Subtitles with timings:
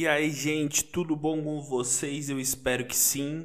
[0.00, 2.30] E aí, gente, tudo bom com vocês?
[2.30, 3.40] Eu espero que sim.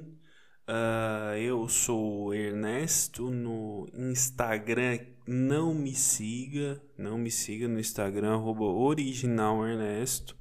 [0.69, 4.99] Uh, eu sou Ernesto no Instagram.
[5.25, 10.37] Não me siga, não me siga no Instagram, originalernesto.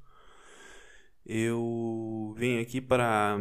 [1.25, 3.39] Eu venho aqui para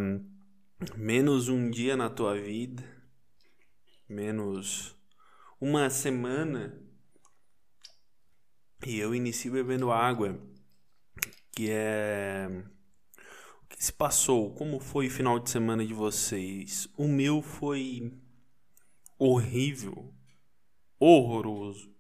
[0.96, 2.82] menos um dia na tua vida,
[4.08, 4.96] menos
[5.60, 6.82] uma semana,
[8.88, 10.40] e eu inicio bebendo água
[11.52, 12.48] que é
[13.64, 16.88] o que se passou, como foi o final de semana de vocês?
[16.98, 18.14] O meu foi
[19.18, 20.14] horrível,
[21.00, 21.92] horroroso.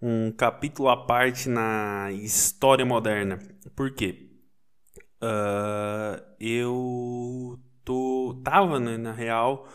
[0.00, 3.38] Um capítulo à parte na história moderna.
[3.74, 4.30] Por quê?
[5.22, 9.66] Uh, eu tô tava né, na real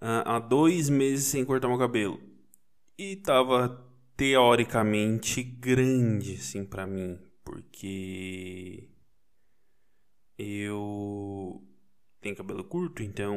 [0.00, 2.18] uh, há dois meses sem cortar meu cabelo
[2.96, 3.84] e tava
[4.16, 7.18] teoricamente grande assim para mim
[7.78, 8.88] porque
[10.36, 11.62] eu
[12.20, 13.36] tenho cabelo curto, então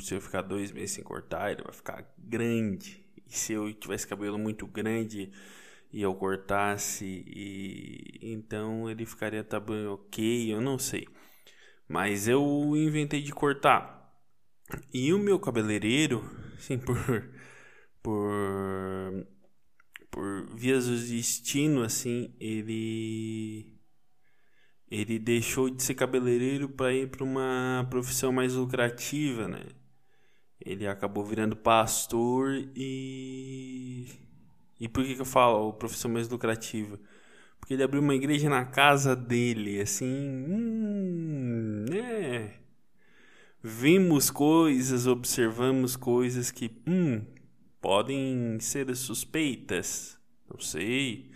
[0.00, 3.04] se eu ficar dois meses sem cortar, ele vai ficar grande.
[3.26, 5.30] E se eu tivesse cabelo muito grande
[5.92, 11.06] e eu cortasse, e então ele ficaria tamanho ok, eu não sei.
[11.86, 12.42] Mas eu
[12.76, 14.02] inventei de cortar.
[14.94, 16.22] E o meu cabeleireiro,
[16.58, 16.96] sim, por
[18.02, 19.26] por
[20.10, 23.73] por vias do destino, assim, ele
[25.00, 29.64] ele deixou de ser cabeleireiro para ir para uma profissão mais lucrativa, né?
[30.60, 34.06] Ele acabou virando pastor e
[34.80, 36.98] e por que, que eu falo profissão mais lucrativa?
[37.58, 42.54] Porque ele abriu uma igreja na casa dele, assim, hum, né?
[43.62, 47.24] Vimos coisas, observamos coisas que, hum,
[47.80, 50.18] podem ser suspeitas.
[50.50, 51.30] Não sei.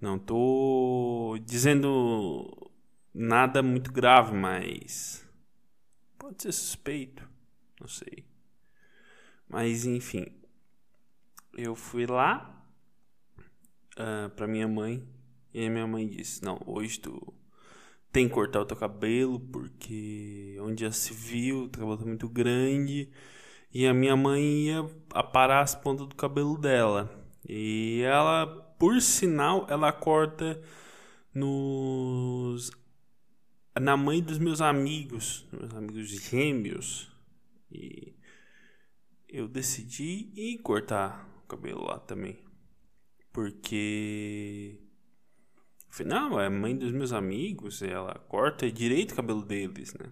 [0.00, 2.70] Não tô dizendo
[3.16, 5.26] nada muito grave, mas
[6.18, 7.26] pode ser suspeito.
[7.80, 8.26] Não sei.
[9.48, 10.26] Mas enfim,
[11.56, 12.62] eu fui lá
[13.98, 15.02] uh, pra minha mãe
[15.54, 17.34] e a minha mãe disse: Não, hoje tu
[18.12, 22.28] tem que cortar o teu cabelo porque onde já se viu, o cabelo tá muito
[22.28, 23.10] grande
[23.72, 27.10] e a minha mãe ia aparar as pontas do cabelo dela.
[27.48, 28.46] E ela,
[28.78, 30.60] por sinal, ela corta
[31.32, 32.70] nos
[33.80, 37.10] na mãe dos meus amigos, meus amigos gêmeos.
[37.70, 38.14] E
[39.28, 42.38] eu decidi ir cortar o cabelo lá também.
[43.32, 44.78] Porque
[45.90, 50.10] afinal, é mãe dos meus amigos, ela corta direito o cabelo deles, né?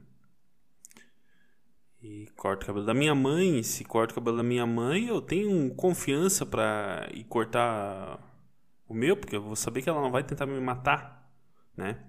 [2.05, 3.63] e corto o cabelo da minha mãe.
[3.63, 8.21] Se corto o cabelo da minha mãe, eu tenho confiança para ir cortar
[8.87, 11.27] o meu, porque eu vou saber que ela não vai tentar me matar,
[11.75, 12.05] né?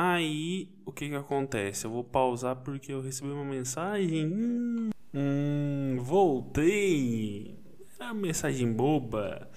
[0.00, 1.84] Aí, o que que acontece?
[1.84, 4.26] Eu vou pausar porque eu recebi uma mensagem.
[4.26, 7.58] Hum, hum voltei.
[7.98, 9.50] Era uma mensagem boba.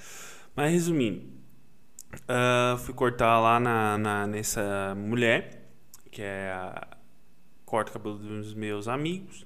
[0.56, 1.22] Mas resumindo,
[2.24, 5.72] uh, fui cortar lá na, na, nessa mulher,
[6.10, 6.88] que é a
[7.64, 9.46] corto o cabelo dos meus amigos,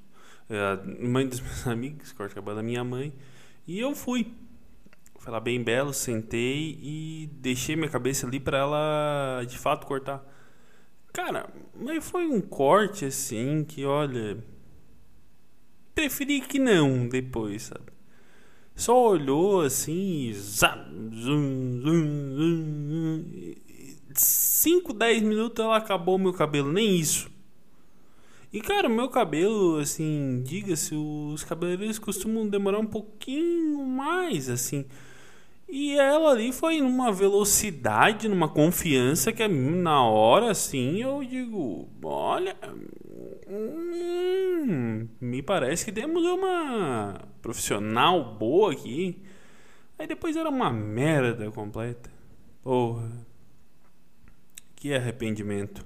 [0.50, 3.14] é, mãe dos meus amigos, corto o cabelo da minha mãe.
[3.68, 4.34] E eu fui.
[5.20, 10.35] Foi lá bem belo, sentei e deixei minha cabeça ali para ela de fato cortar.
[11.16, 14.38] Cara, mas foi um corte assim que, olha.
[15.94, 17.94] Preferi que não depois, sabe?
[18.76, 20.78] Só olhou assim, zap,
[21.14, 23.56] zum, zum, zum,
[24.14, 27.32] 5, 10 minutos ela acabou meu cabelo, nem isso.
[28.52, 34.86] E cara, meu cabelo, assim, diga-se, os cabeleireiros costumam demorar um pouquinho mais, assim.
[35.68, 42.56] E ela ali foi numa velocidade, numa confiança que na hora, assim, eu digo, olha,
[43.48, 49.22] hum, me parece que temos uma profissional boa aqui.
[49.98, 52.12] Aí depois era uma merda completa.
[52.64, 53.26] Porra.
[54.76, 55.86] Que arrependimento.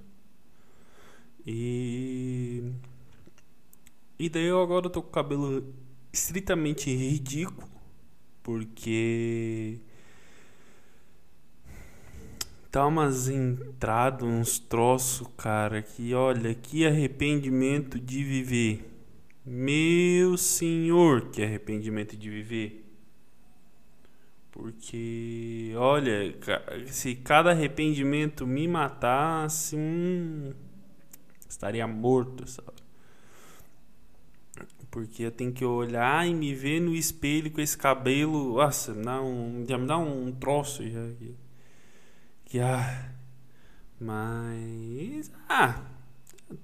[1.45, 2.63] E.
[4.17, 5.73] E daí eu agora tô com o cabelo
[6.11, 7.68] estritamente ridículo.
[8.43, 9.79] Porque.
[12.71, 18.87] Tá umas entradas, uns troços, cara, que olha, que arrependimento de viver.
[19.43, 22.85] Meu senhor, que arrependimento de viver.
[24.51, 26.35] Porque, olha,
[26.87, 30.53] se cada arrependimento me matasse, hum,
[31.47, 32.88] estaria morto, sabe?
[34.91, 38.55] Porque eu tenho que olhar e me ver no espelho com esse cabelo.
[38.55, 41.07] Nossa, me dá um, já me dá um troço já.
[41.19, 41.35] Que,
[42.45, 43.11] que ah,
[43.99, 45.31] Mas.
[45.47, 45.81] Ah!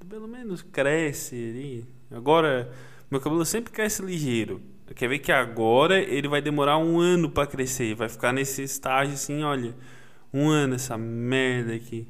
[0.10, 1.86] Pelo menos cresce ali.
[2.12, 2.72] Agora,
[3.12, 4.62] meu cabelo sempre cresce ligeiro.
[4.96, 7.94] Quer ver que agora ele vai demorar um ano para crescer.
[7.96, 9.76] Vai ficar nesse estágio assim, olha.
[10.34, 12.08] Um ano essa merda aqui.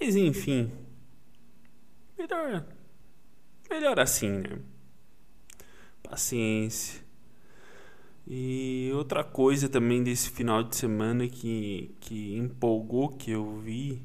[0.00, 0.70] Mas enfim.
[2.16, 2.64] Melhor.
[3.68, 4.58] Melhor assim, né?
[6.14, 7.02] Paciência.
[8.24, 14.00] E outra coisa também desse final de semana que, que empolgou que eu vi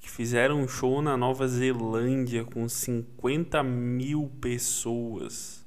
[0.00, 5.62] que fizeram um show na Nova Zelândia com 50 mil pessoas.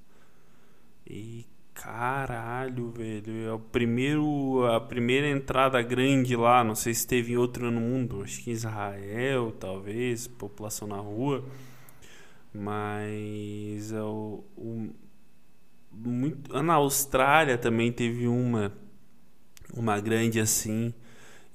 [1.06, 7.38] E caralho, velho, é o primeiro a primeira entrada grande lá, não sei se teve
[7.38, 11.46] outro no mundo, acho que Israel, talvez, população na rua.
[12.52, 14.90] Mas é o, o
[15.94, 18.72] muito, na Austrália também teve uma
[19.76, 20.94] uma grande assim.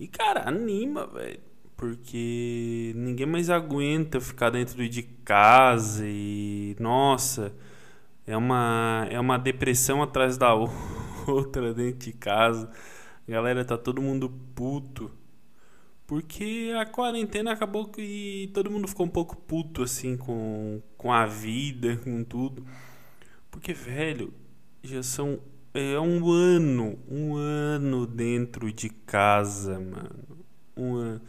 [0.01, 1.49] E cara, anima, velho
[1.79, 7.55] porque ninguém mais aguenta ficar dentro de casa e nossa,
[8.27, 10.53] é uma é uma depressão atrás da
[11.27, 12.69] outra dentro de casa.
[13.29, 15.11] Galera tá todo mundo puto.
[16.07, 21.27] Porque a quarentena acabou que todo mundo ficou um pouco puto assim com, com a
[21.27, 22.65] vida, com tudo.
[23.51, 24.33] Porque, velho,
[24.83, 25.41] já são.
[25.75, 30.45] É um ano, um ano dentro de casa, mano.
[30.77, 31.21] Um ano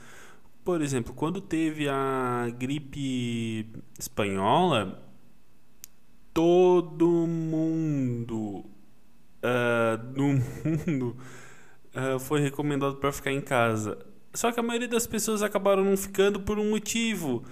[0.69, 3.66] por exemplo, quando teve a gripe
[3.98, 5.04] espanhola,
[6.31, 8.63] todo mundo
[9.44, 10.27] uh, no
[10.63, 11.18] mundo
[11.95, 13.98] uh, foi recomendado para ficar em casa.
[14.31, 17.44] Só que a maioria das pessoas acabaram não ficando por um motivo.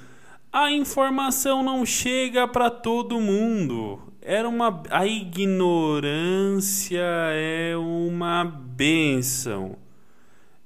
[0.54, 4.14] A informação não chega para todo mundo.
[4.30, 7.00] Era uma a ignorância
[7.32, 9.78] é uma benção.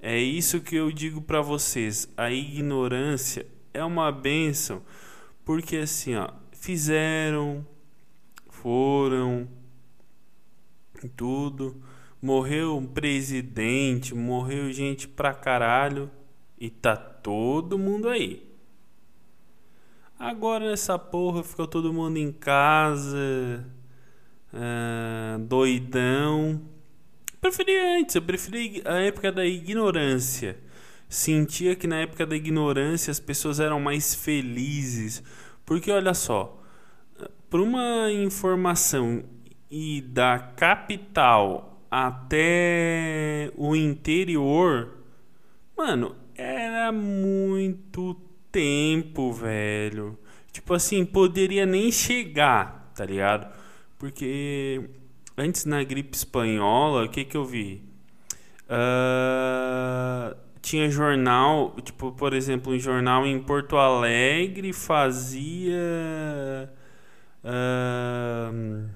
[0.01, 2.09] É isso que eu digo para vocês.
[2.17, 4.81] A ignorância é uma benção,
[5.45, 7.63] porque assim, ó, fizeram,
[8.49, 9.47] foram,
[11.15, 11.79] tudo,
[12.19, 16.09] morreu um presidente, morreu gente pra caralho
[16.59, 18.50] e tá todo mundo aí.
[20.23, 23.65] Agora nessa porra ficou todo mundo em casa,
[24.53, 26.61] uh, doidão
[27.41, 30.59] preferi antes, eu preferi a época da ignorância.
[31.09, 35.23] Sentia que na época da ignorância as pessoas eram mais felizes.
[35.65, 36.61] Porque olha só,
[37.49, 39.23] por uma informação
[39.71, 44.99] e da capital até o interior,
[45.75, 48.15] mano, era muito
[48.51, 50.17] tempo, velho.
[50.51, 53.51] Tipo assim, poderia nem chegar, tá ligado?
[53.97, 54.89] Porque
[55.37, 57.83] antes na gripe espanhola, o que que eu vi?
[58.67, 65.77] Uh, tinha jornal, tipo, por exemplo, um jornal em Porto Alegre fazia
[67.43, 68.89] uh,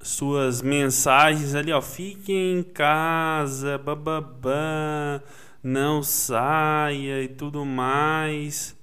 [0.00, 5.22] suas mensagens ali, ó, fiquem em casa, bababá,
[5.64, 8.76] não saia e tudo mais,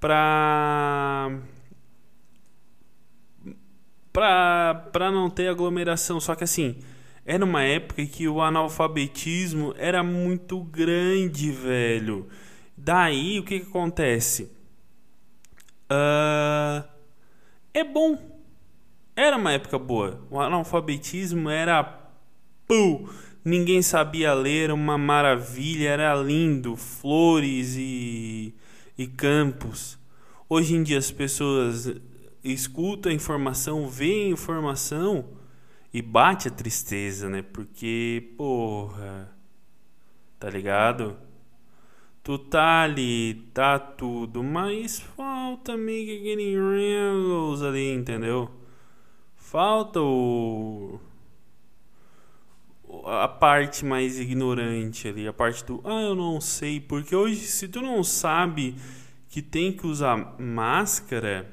[0.00, 1.30] pra
[4.10, 6.18] para não ter aglomeração.
[6.18, 6.78] Só que assim,
[7.26, 12.26] era uma época que o analfabetismo era muito grande, velho.
[12.74, 14.44] Daí o que, que acontece?
[15.90, 16.82] Uh,
[17.74, 18.18] é bom.
[19.14, 20.18] Era uma época boa.
[20.30, 21.82] O analfabetismo era.
[22.66, 23.06] Pum,
[23.46, 26.74] ninguém sabia ler, uma maravilha, era lindo.
[26.74, 28.52] Flores e,
[28.98, 29.96] e campos.
[30.48, 31.94] Hoje em dia as pessoas
[32.42, 35.24] escuta a informação, vê a informação
[35.94, 37.42] e bate a tristeza, né?
[37.42, 39.32] Porque, porra,
[40.40, 41.16] tá ligado?
[42.24, 48.50] Tu tá ali, tá tudo, mas falta meio que aquele Reynolds ali, entendeu?
[49.36, 50.98] Falta o
[53.06, 57.68] a parte mais ignorante ali, a parte do ah, eu não sei, porque hoje se
[57.68, 58.74] tu não sabe
[59.28, 61.52] que tem que usar máscara,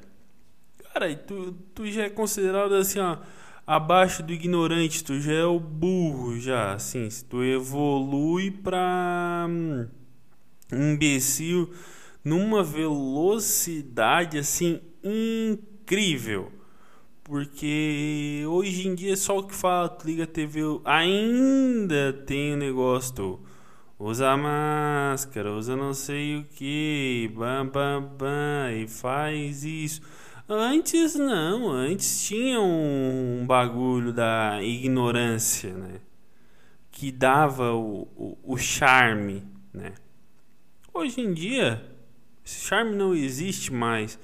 [0.93, 3.17] Cara, tu, tu já é considerado assim, ó,
[3.65, 9.87] abaixo do ignorante, tu já é o burro, já, assim, se tu evolui pra hum,
[10.71, 11.73] imbecil
[12.23, 16.51] numa velocidade, assim, incrível.
[17.23, 23.39] Porque hoje em dia só o que fala, liga TV, ainda tem o negócio do
[23.97, 30.01] usa máscara, usa não sei o que, bam, bam, bam, e faz isso.
[30.49, 36.01] Antes não, antes tinha um bagulho da ignorância, né?
[36.91, 39.93] Que dava o, o, o charme, né?
[40.93, 41.83] Hoje em dia,
[42.45, 44.19] esse charme não existe mais.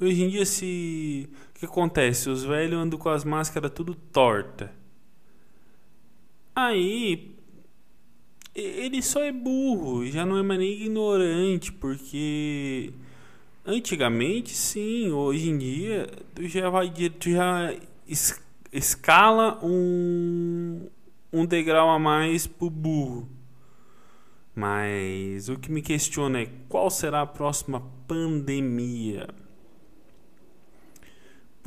[0.00, 1.28] Hoje em dia, se.
[1.58, 2.30] O que acontece?
[2.30, 4.72] Os velhos andam com as máscaras tudo torta.
[6.54, 7.34] Aí.
[8.54, 12.92] Ele só é burro, já não é mais nem ignorante, porque.
[13.66, 16.92] Antigamente, sim, hoje em dia, tu já vai.
[17.18, 17.74] Tu já
[18.06, 18.40] es,
[18.72, 20.88] escala um.
[21.32, 23.28] Um degrau a mais pro burro.
[24.54, 29.26] Mas o que me questiona é qual será a próxima pandemia?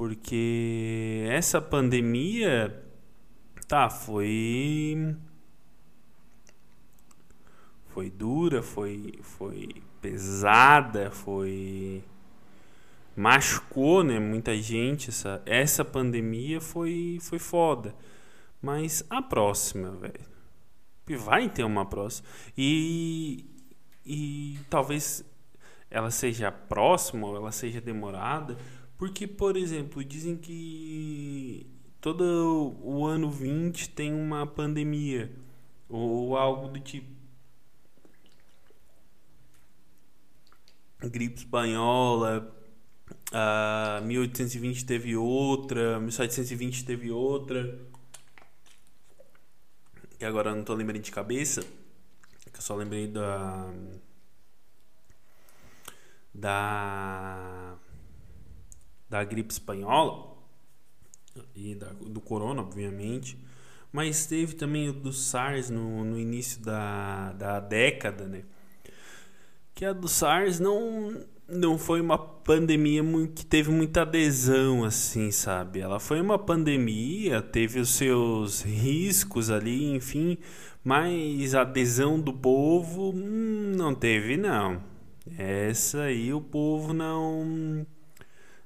[0.02, 2.84] Porque essa pandemia,
[3.68, 5.16] tá, foi
[7.86, 9.70] foi dura, foi foi
[10.02, 12.04] pesada, foi
[13.16, 17.94] machucou, né, muita gente essa essa pandemia foi foi foda.
[18.60, 20.26] Mas a próxima, velho.
[21.20, 22.28] Vai ter uma próxima.
[22.58, 23.46] E
[24.04, 25.24] e talvez
[25.92, 28.58] ela seja próxima ou ela seja demorada,
[29.02, 31.66] porque, por exemplo, dizem que
[32.00, 35.36] todo o ano 20 tem uma pandemia
[35.90, 37.10] ou algo do tipo.
[41.00, 42.56] Gripe espanhola,
[43.34, 47.80] uh, 1820 teve outra, 1720 teve outra.
[50.20, 53.68] E agora eu não tô lembrando de cabeça, que eu só lembrei da.
[56.36, 57.61] Da
[59.12, 60.38] da gripe espanhola
[61.54, 63.38] e da, do corona, obviamente,
[63.92, 68.44] mas teve também o do SARS no, no início da, da década, né?
[69.76, 73.04] Que a do SARS não, não foi uma pandemia
[73.36, 75.82] que teve muita adesão, assim, sabe?
[75.82, 80.38] Ela foi uma pandemia, teve os seus riscos ali, enfim,
[80.82, 84.82] mas a adesão do povo hum, não teve, não.
[85.38, 87.86] Essa aí o povo não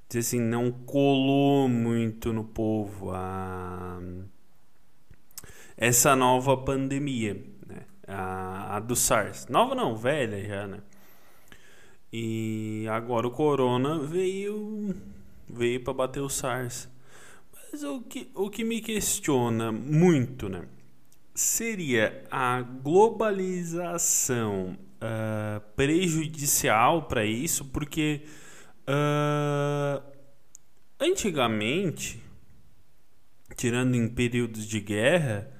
[0.08, 4.00] dizer assim, não colou muito no povo a
[5.76, 7.34] essa nova pandemia,
[7.66, 7.82] né?
[8.06, 9.46] a, a do SARS.
[9.48, 10.80] Nova não, velha já, né?
[12.12, 14.94] E agora o corona veio
[15.48, 16.88] veio para bater o SARS.
[17.52, 20.62] Mas o que, o que me questiona muito, né?
[21.34, 28.22] Seria a globalização uh, prejudicial para isso, porque
[28.88, 30.00] Uh,
[31.00, 32.22] antigamente,
[33.56, 35.50] tirando em períodos de guerra,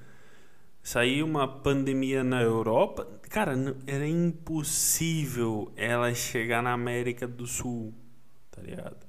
[0.81, 3.05] saiu uma pandemia na Europa.
[3.29, 3.53] Cara,
[3.85, 7.93] era impossível ela chegar na América do Sul,
[8.49, 9.05] tá ligado?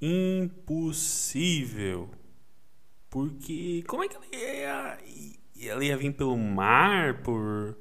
[0.00, 2.10] Impossível.
[3.08, 4.98] Porque como é que ela ia,
[5.70, 7.74] ela ia vir pelo mar, por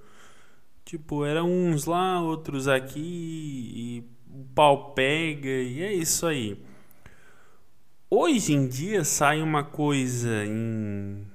[0.86, 6.62] tipo, eram uns lá, outros aqui e o pau pega e é isso aí.
[8.10, 11.26] Hoje em dia sai uma coisa em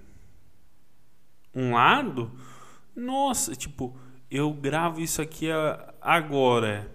[1.54, 2.30] um lado,
[2.94, 3.96] nossa, tipo,
[4.30, 5.48] eu gravo isso aqui
[6.00, 6.90] agora,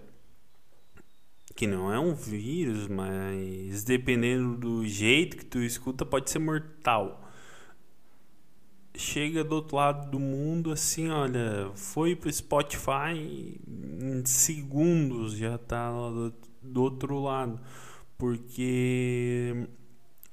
[1.54, 7.25] que não é um vírus, mas dependendo do jeito que tu escuta, pode ser mortal
[8.96, 15.90] chega do outro lado do mundo assim, olha, foi pro Spotify em segundos já tá
[16.62, 17.60] do, outro lado,
[18.18, 19.68] porque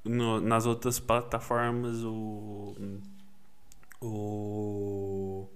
[0.04, 2.74] no, nas outras plataformas o
[4.00, 5.48] o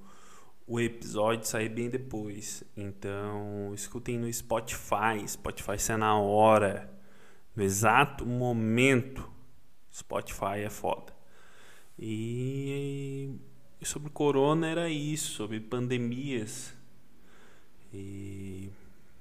[0.68, 2.62] o episódio sai bem depois.
[2.76, 5.26] Então, escutem no Spotify.
[5.26, 6.92] Spotify sai na hora,
[7.56, 9.26] no exato momento.
[9.90, 11.17] Spotify é foda.
[11.98, 13.30] E,
[13.82, 16.74] sobre corona era isso, sobre pandemias.
[17.92, 18.70] E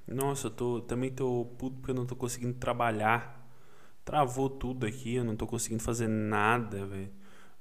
[0.08, 3.46] nossa, eu tô, também tô puto porque eu não tô conseguindo trabalhar.
[4.06, 7.12] Travou tudo aqui, eu não tô conseguindo fazer nada, velho.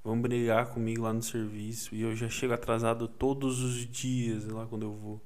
[0.05, 4.65] Vão brigar comigo lá no serviço e eu já chego atrasado todos os dias lá
[4.67, 5.21] quando eu vou.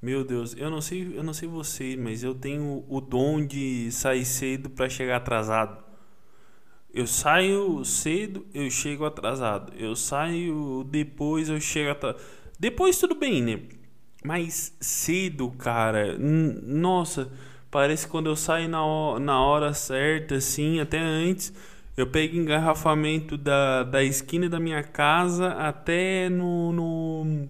[0.00, 3.90] Meu Deus, eu não sei, eu não sei você, mas eu tenho o dom de
[3.90, 5.87] sair cedo para chegar atrasado.
[6.92, 9.72] Eu saio cedo, eu chego atrasado.
[9.76, 12.22] Eu saio depois, eu chego atrasado.
[12.58, 13.60] Depois tudo bem, né?
[14.24, 17.30] Mas cedo, cara, nossa,
[17.70, 21.52] parece quando eu saio na hora, na hora certa, assim, até antes.
[21.96, 27.48] Eu pego engarrafamento da, da esquina da minha casa até no, no,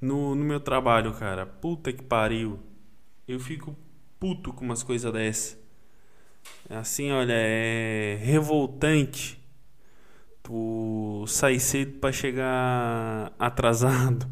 [0.00, 1.44] no, no meu trabalho, cara.
[1.44, 2.60] Puta que pariu.
[3.26, 3.76] Eu fico
[4.18, 5.57] puto com umas coisas dessas.
[6.70, 9.40] Assim, olha, é revoltante
[10.42, 14.26] tu sair cedo para chegar atrasado.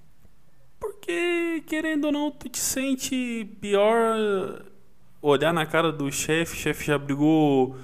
[0.78, 4.62] Porque, querendo ou não, tu te sente pior
[5.22, 7.76] olhar na cara do chefe, o chefe já brigou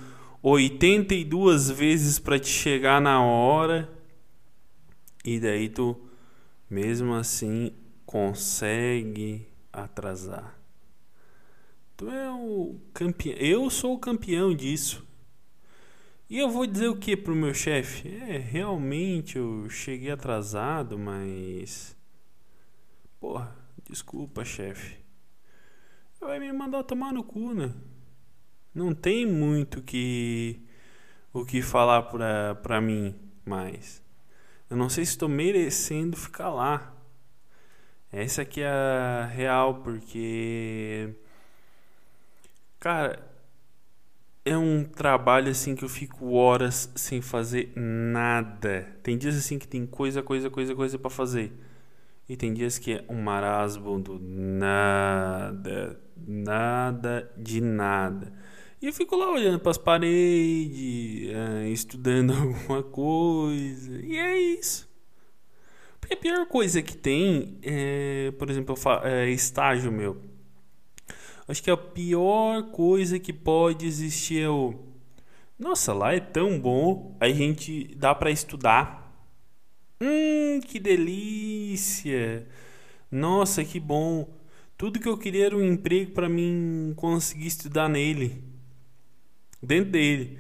[0.42, 3.88] 82 vezes para te chegar na hora.
[5.24, 5.96] E daí tu
[6.68, 7.72] mesmo assim
[8.04, 10.59] consegue atrasar.
[12.00, 13.36] Tu é o campeão.
[13.36, 15.06] Eu sou o campeão disso.
[16.30, 18.08] E eu vou dizer o que pro meu chefe?
[18.08, 21.94] É, realmente eu cheguei atrasado, mas.
[23.20, 23.54] Porra,
[23.86, 24.96] desculpa, chefe.
[26.18, 27.70] Vai me mandar tomar no cu, né?
[28.74, 30.58] Não tem muito que
[31.34, 33.14] o que falar pra, pra mim
[33.44, 34.02] mais.
[34.70, 36.96] Eu não sei se estou merecendo ficar lá.
[38.10, 41.14] Essa aqui é a real, porque.
[42.80, 43.30] Cara,
[44.42, 48.96] é um trabalho assim que eu fico horas sem fazer nada.
[49.02, 51.52] Tem dias assim que tem coisa, coisa, coisa, coisa para fazer.
[52.26, 58.32] E tem dias que é um marasmo do nada, nada de nada.
[58.80, 63.92] E eu fico lá olhando para as paredes, uh, estudando alguma coisa.
[64.00, 64.88] E é isso.
[66.00, 70.29] Porque a pior coisa que tem é, por exemplo, é estágio meu.
[71.50, 74.72] Acho que a pior coisa que pode existir é o.
[75.58, 79.12] Nossa, lá é tão bom, a gente dá para estudar.
[80.00, 82.46] Hum, que delícia!
[83.10, 84.32] Nossa, que bom!
[84.78, 88.44] Tudo que eu queria era um emprego para mim conseguir estudar nele
[89.60, 90.38] dentro dele.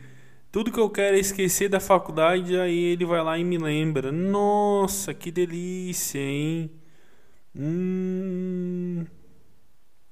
[0.52, 4.12] Tudo que eu quero é esquecer da faculdade, aí ele vai lá e me lembra.
[4.12, 6.70] Nossa, que delícia, hein?
[7.52, 8.99] Hum...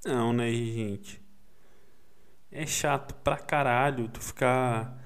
[0.05, 1.21] Não, né, gente?
[2.51, 4.97] É chato pra caralho tu ficar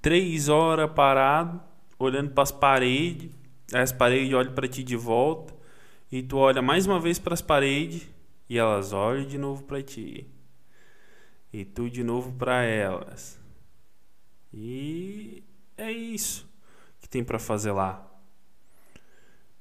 [0.00, 1.62] três horas parado,
[1.98, 3.30] olhando para as paredes,
[3.72, 5.54] as paredes olham para ti de volta,
[6.10, 8.08] e tu olha mais uma vez para as paredes
[8.48, 10.28] e elas olham de novo para ti
[11.52, 13.38] e tu de novo para elas.
[14.52, 15.44] E
[15.76, 16.48] é isso
[17.00, 18.08] que tem para fazer lá.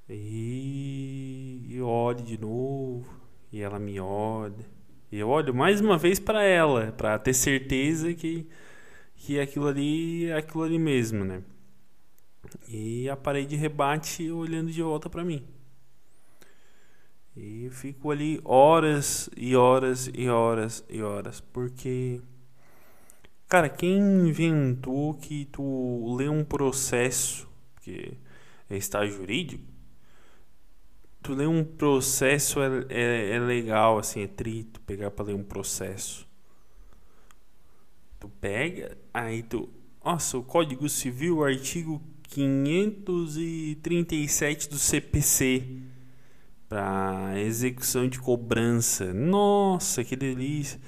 [0.09, 3.20] E eu olho de novo
[3.51, 4.65] e ela me olha.
[5.11, 8.47] E eu olho mais uma vez para ela, para ter certeza que
[9.21, 11.43] que aquilo ali é aquilo ali mesmo, né?
[12.67, 15.45] E a parede rebate olhando de volta para mim.
[17.35, 22.19] E fico ali horas e horas e horas e horas, porque
[23.47, 27.47] cara, quem inventou que tu lê um processo,
[27.81, 28.17] que
[28.69, 29.70] é estágio jurídico,
[31.21, 35.43] tu lê um processo é, é, é legal, assim, é trito pegar para ler um
[35.43, 36.27] processo.
[38.19, 39.69] Tu pega, aí tu,
[40.03, 45.81] nossa, o Código Civil, artigo 537 do CPC
[46.69, 49.11] para execução de cobrança.
[49.13, 50.79] Nossa, que delícia!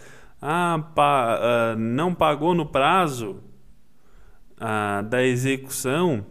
[0.42, 3.42] Ah, pa, uh, não pagou no prazo
[4.58, 6.26] uh, da execução,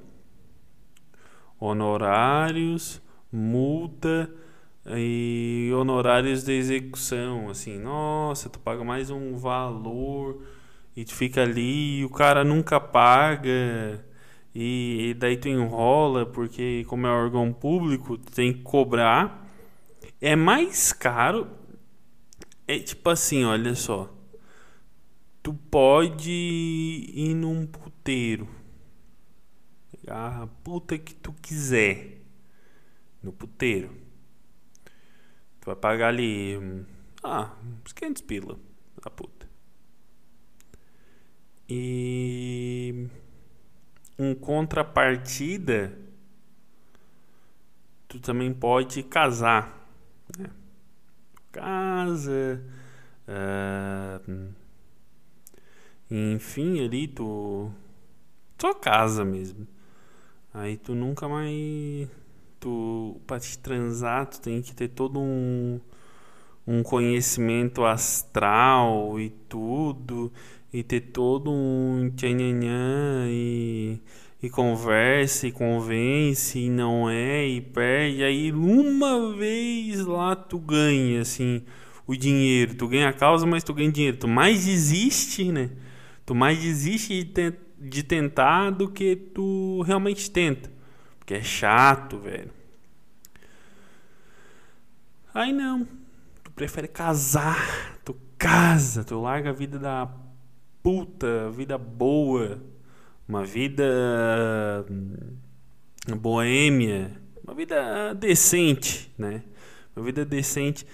[1.58, 3.01] honorários,
[3.32, 4.30] multa
[4.96, 7.48] e honorários de execução.
[7.48, 10.42] Assim, nossa, tu paga mais um valor
[10.96, 14.04] e tu fica ali e o cara nunca paga.
[14.54, 19.42] E, e daí tu enrola porque como é órgão público, tu tem que cobrar
[20.22, 21.50] é mais caro.
[22.66, 24.08] É tipo assim, olha só.
[25.42, 28.48] Tu pode ir num puteiro.
[30.06, 32.21] A puta que tu quiser.
[33.22, 33.90] No puteiro.
[35.60, 36.58] Tu vai pagar ali.
[37.22, 37.54] Ah,
[37.84, 38.58] uns 500 pila.
[39.02, 39.48] A puta.
[41.68, 43.08] E.
[44.18, 45.98] Um contrapartida.
[48.08, 49.82] Tu também pode casar
[50.38, 50.50] né?
[51.50, 52.62] Casa.
[53.28, 54.52] Uh,
[56.10, 57.70] enfim, ali tu.
[58.58, 59.66] Só casa mesmo.
[60.54, 62.08] Aí tu nunca mais.
[62.62, 63.20] Tu.
[63.26, 65.80] Pra te transar, tu tem que ter todo um.
[66.66, 70.32] Um conhecimento astral e tudo.
[70.72, 74.00] E ter todo um tchanhanhã e
[74.42, 78.24] e conversa e convence e não é e perde.
[78.24, 81.62] Aí uma vez lá tu ganha assim
[82.06, 84.16] o dinheiro, tu ganha a causa, mas tu ganha dinheiro.
[84.16, 85.70] Tu mais desiste, né?
[86.26, 90.70] Tu mais desiste de, de tentar do que tu realmente tenta.
[91.22, 92.50] Porque é chato, velho.
[95.32, 95.86] Aí não.
[96.42, 97.96] Tu prefere casar.
[98.04, 100.10] Tu casa, tu larga a vida da
[100.82, 102.60] puta, vida boa
[103.32, 109.42] uma vida hum, boêmia, uma vida decente, né?
[109.94, 110.86] Uma vida decente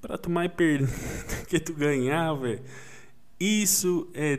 [0.00, 0.88] para tu mais perder
[1.48, 2.62] que tu ganhar, velho.
[3.44, 4.38] Isso é,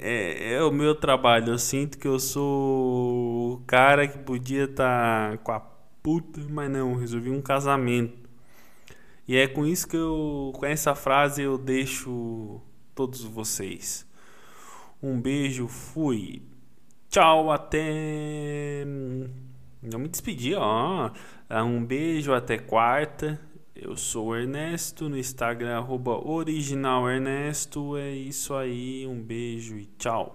[0.00, 1.54] é, é o meu trabalho.
[1.54, 6.70] Eu sinto que eu sou o cara que podia estar tá com a puta, mas
[6.70, 8.16] não, resolvi um casamento.
[9.26, 12.60] E é com isso que eu, com essa frase eu deixo
[12.94, 14.06] todos vocês.
[15.02, 16.40] Um beijo, fui.
[17.08, 18.84] Tchau, até.
[19.82, 21.10] Não me despedi, ó.
[21.50, 23.40] Um beijo, até quarta.
[23.76, 27.96] Eu sou o Ernesto, no Instagram, arroba original Ernesto.
[27.96, 30.32] É isso aí, um beijo e tchau.